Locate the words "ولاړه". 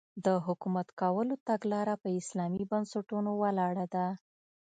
3.41-3.85